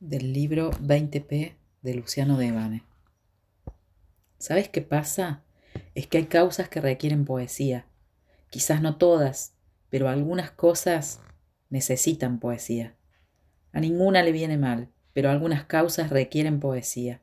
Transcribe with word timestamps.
del 0.00 0.32
libro 0.32 0.70
20p 0.70 1.56
de 1.82 1.94
Luciano 1.94 2.38
Devane. 2.38 2.84
¿Sabes 4.38 4.70
qué 4.70 4.80
pasa? 4.80 5.42
Es 5.94 6.06
que 6.06 6.16
hay 6.16 6.24
causas 6.24 6.70
que 6.70 6.80
requieren 6.80 7.26
poesía. 7.26 7.84
Quizás 8.48 8.80
no 8.80 8.96
todas, 8.96 9.52
pero 9.90 10.08
algunas 10.08 10.52
cosas 10.52 11.20
necesitan 11.68 12.40
poesía. 12.40 12.94
A 13.72 13.80
ninguna 13.80 14.22
le 14.22 14.32
viene 14.32 14.56
mal, 14.56 14.88
pero 15.12 15.28
algunas 15.28 15.64
causas 15.64 16.08
requieren 16.08 16.60
poesía. 16.60 17.20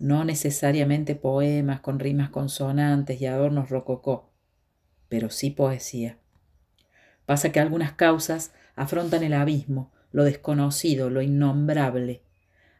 No 0.00 0.24
necesariamente 0.24 1.14
poemas 1.14 1.78
con 1.78 2.00
rimas 2.00 2.30
consonantes 2.30 3.20
y 3.20 3.26
adornos 3.26 3.70
rococó, 3.70 4.32
pero 5.08 5.30
sí 5.30 5.50
poesía. 5.50 6.18
Pasa 7.24 7.52
que 7.52 7.60
algunas 7.60 7.92
causas 7.92 8.52
afrontan 8.74 9.22
el 9.22 9.32
abismo, 9.32 9.92
lo 10.12 10.24
desconocido, 10.24 11.10
lo 11.10 11.22
innombrable. 11.22 12.22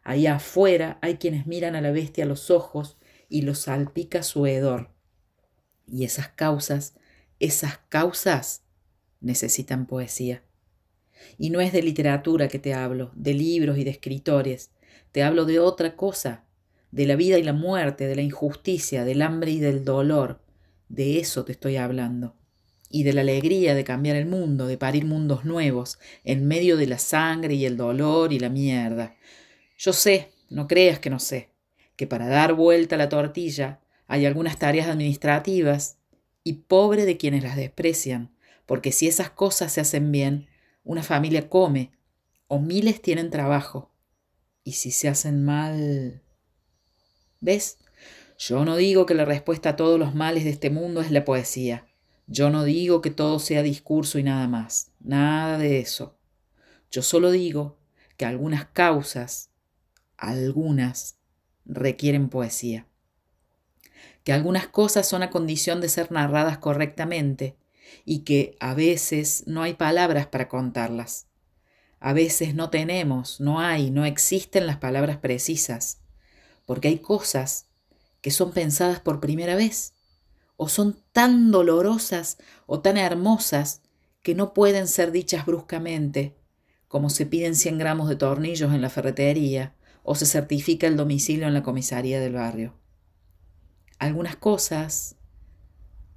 Ahí 0.03 0.27
afuera 0.27 0.99
hay 1.03 1.17
quienes 1.17 1.47
miran 1.47 1.75
a 1.77 1.81
la 1.81 1.91
bestia 1.91 2.25
a 2.25 2.27
los 2.27 2.51
ojos 2.51 2.97
y 3.29 3.43
los 3.43 3.61
salpica 3.61 4.23
su 4.23 4.47
hedor. 4.47 4.91
Y 5.87 6.05
esas 6.05 6.29
causas, 6.29 6.95
esas 7.41 7.79
causas 7.89 8.63
necesitan 9.21 9.87
poesía. 9.87 10.43
Y 11.39 11.51
no 11.51 11.61
es 11.61 11.73
de 11.73 11.83
literatura 11.83 12.49
que 12.49 12.59
te 12.59 12.75
hablo, 12.75 13.11
de 13.15 13.35
libros 13.35 13.79
y 13.79 13.85
de 13.85 13.91
escritores. 13.91 14.71
Te 15.13 15.23
hablo 15.23 15.45
de 15.45 15.59
otra 15.59 15.97
cosa, 15.97 16.45
de 16.91 17.07
la 17.07 17.17
vida 17.17 17.39
y 17.39 17.43
la 17.43 17.53
muerte, 17.53 18.07
de 18.07 18.17
la 18.17 18.23
injusticia, 18.23 19.05
del 19.05 19.23
hambre 19.23 19.51
y 19.51 19.61
del 19.61 19.85
dolor. 19.85 20.41
De 20.89 21.19
eso 21.19 21.45
te 21.45 21.53
estoy 21.53 21.77
hablando 21.77 22.37
y 22.91 23.03
de 23.03 23.13
la 23.13 23.23
alegría 23.23 23.75
de 23.75 23.85
cambiar 23.85 24.17
el 24.17 24.27
mundo, 24.27 24.67
de 24.67 24.79
parir 24.79 25.05
mundos 25.05 25.45
nuevos, 25.45 25.99
en 26.25 26.47
medio 26.47 26.77
de 26.77 26.87
la 26.87 26.99
sangre 26.99 27.55
y 27.55 27.65
el 27.65 27.77
dolor 27.77 28.33
y 28.33 28.39
la 28.39 28.49
mierda. 28.49 29.17
Yo 29.77 29.93
sé, 29.93 30.31
no 30.49 30.69
creas 30.69 30.99
que 30.99 31.11
no 31.11 31.19
sé, 31.19 31.51
que 31.97 32.07
para 32.07 32.29
dar 32.29 32.55
vuelta 32.55 32.95
a 32.95 32.99
la 32.99 33.09
tortilla 33.09 33.81
hay 34.07 34.27
algunas 34.27 34.59
tareas 34.59 34.89
administrativas 34.89 35.99
y 36.45 36.55
pobre 36.55 37.05
de 37.05 37.17
quienes 37.17 37.43
las 37.43 37.57
desprecian, 37.57 38.31
porque 38.67 38.93
si 38.93 39.09
esas 39.09 39.31
cosas 39.31 39.73
se 39.73 39.81
hacen 39.81 40.13
bien, 40.13 40.49
una 40.85 41.03
familia 41.03 41.49
come 41.49 41.91
o 42.47 42.61
miles 42.61 43.03
tienen 43.03 43.31
trabajo. 43.31 43.91
Y 44.63 44.73
si 44.73 44.91
se 44.91 45.09
hacen 45.09 45.45
mal... 45.45 46.23
¿Ves? 47.41 47.79
Yo 48.39 48.65
no 48.65 48.77
digo 48.77 49.07
que 49.07 49.15
la 49.15 49.25
respuesta 49.25 49.71
a 49.71 49.77
todos 49.77 49.99
los 49.99 50.15
males 50.15 50.45
de 50.45 50.51
este 50.51 50.71
mundo 50.71 51.01
es 51.01 51.11
la 51.11 51.25
poesía. 51.25 51.87
Yo 52.27 52.51
no 52.51 52.65
digo 52.65 53.03
que 53.03 53.11
todo 53.11 53.39
sea 53.39 53.63
discurso 53.63 54.19
y 54.19 54.25
nada 54.25 54.49
más, 54.49 54.91
nada 54.99 55.59
de 55.59 55.79
eso. 55.79 56.19
Yo 56.91 57.03
solo 57.03 57.31
digo 57.31 57.79
que 58.17 58.25
algunas 58.25 58.67
causas, 58.67 59.51
algunas, 60.17 61.19
requieren 61.65 62.29
poesía. 62.29 62.87
Que 64.25 64.33
algunas 64.33 64.67
cosas 64.67 65.09
son 65.09 65.23
a 65.23 65.31
condición 65.31 65.81
de 65.81 65.89
ser 65.89 66.11
narradas 66.11 66.59
correctamente 66.59 67.57
y 68.05 68.21
que 68.21 68.57
a 68.59 68.75
veces 68.75 69.45
no 69.47 69.63
hay 69.63 69.75
palabras 69.75 70.27
para 70.27 70.49
contarlas. 70.49 71.29
A 72.01 72.13
veces 72.13 72.55
no 72.55 72.71
tenemos, 72.71 73.41
no 73.41 73.61
hay, 73.61 73.91
no 73.91 74.05
existen 74.05 74.67
las 74.67 74.79
palabras 74.79 75.19
precisas, 75.19 76.01
porque 76.67 76.89
hay 76.89 76.99
cosas 76.99 77.67
que 78.21 78.33
son 78.33 78.53
pensadas 78.53 78.99
por 79.01 79.21
primera 79.21 79.55
vez 79.55 79.96
o 80.57 80.69
son 80.69 80.97
tan 81.13 81.51
dolorosas 81.51 82.39
o 82.67 82.81
tan 82.81 82.97
hermosas 82.97 83.83
que 84.23 84.35
no 84.35 84.55
pueden 84.55 84.89
ser 84.89 85.13
dichas 85.13 85.47
bruscamente, 85.47 86.37
como 86.89 87.11
se 87.11 87.27
piden 87.27 87.55
100 87.55 87.79
gramos 87.79 88.09
de 88.09 88.17
tornillos 88.17 88.73
en 88.73 88.81
la 88.81 88.91
ferretería 88.91 89.75
o 90.03 90.15
se 90.15 90.27
certifica 90.27 90.87
el 90.87 90.97
domicilio 90.97 91.47
en 91.47 91.55
la 91.55 91.63
comisaría 91.63 92.21
del 92.21 92.35
barrio. 92.35 92.75
Algunas 93.99 94.37
cosas 94.37 95.17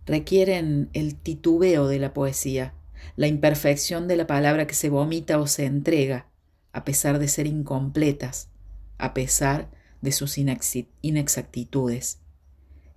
requieren 0.06 0.89
el 0.94 1.16
titubeo 1.16 1.88
de 1.88 2.00
la 2.00 2.14
poesía, 2.14 2.73
la 3.16 3.27
imperfección 3.27 4.08
de 4.08 4.17
la 4.17 4.27
palabra 4.27 4.67
que 4.67 4.73
se 4.73 4.89
vomita 4.89 5.39
o 5.39 5.48
se 5.48 5.66
entrega, 5.66 6.27
a 6.71 6.83
pesar 6.83 7.20
de 7.20 7.27
ser 7.27 7.48
incompletas, 7.48 8.50
a 8.98 9.14
pesar 9.14 9.70
de 10.02 10.11
sus 10.11 10.38
inexactitudes. 10.38 12.20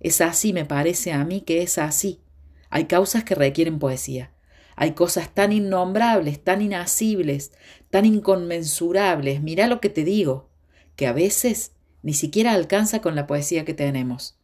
Es 0.03 0.19
así, 0.19 0.51
me 0.51 0.65
parece 0.65 1.13
a 1.13 1.23
mí 1.23 1.41
que 1.41 1.63
es 1.63 1.77
así. 1.77 2.21
Hay 2.69 2.85
causas 2.85 3.23
que 3.23 3.35
requieren 3.35 3.79
poesía. 3.79 4.33
Hay 4.75 4.91
cosas 4.91 5.33
tan 5.33 5.51
innombrables, 5.51 6.43
tan 6.43 6.61
inasibles, 6.61 7.53
tan 7.89 8.05
inconmensurables, 8.05 9.41
mira 9.41 9.67
lo 9.67 9.79
que 9.79 9.89
te 9.89 10.03
digo, 10.03 10.49
que 10.95 11.07
a 11.07 11.13
veces 11.13 11.71
ni 12.01 12.13
siquiera 12.13 12.51
alcanza 12.51 13.01
con 13.01 13.15
la 13.15 13.27
poesía 13.27 13.63
que 13.65 13.73
tenemos. 13.73 14.37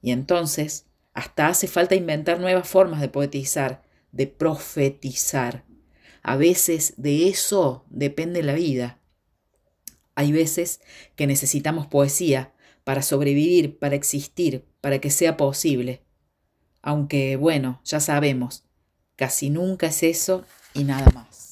Y 0.00 0.12
entonces, 0.12 0.86
hasta 1.12 1.48
hace 1.48 1.66
falta 1.66 1.94
inventar 1.94 2.40
nuevas 2.40 2.66
formas 2.66 3.00
de 3.00 3.08
poetizar, 3.08 3.82
de 4.12 4.28
profetizar. 4.28 5.64
A 6.22 6.36
veces 6.36 6.94
de 6.96 7.28
eso 7.28 7.84
depende 7.90 8.42
la 8.42 8.54
vida. 8.54 8.98
Hay 10.14 10.32
veces 10.32 10.80
que 11.16 11.26
necesitamos 11.26 11.86
poesía 11.86 12.54
para 12.84 13.02
sobrevivir, 13.02 13.78
para 13.78 13.94
existir, 13.94 14.69
para 14.80 14.98
que 14.98 15.10
sea 15.10 15.36
posible. 15.36 16.02
Aunque, 16.82 17.36
bueno, 17.36 17.80
ya 17.84 18.00
sabemos, 18.00 18.64
casi 19.16 19.50
nunca 19.50 19.88
es 19.88 20.02
eso 20.02 20.44
y 20.74 20.84
nada 20.84 21.10
más. 21.14 21.49